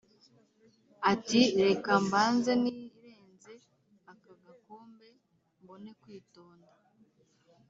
[1.13, 3.53] ati «reka mbanze nirenze
[4.11, 5.07] aka gakombe,
[5.61, 6.69] mbone kwitonda!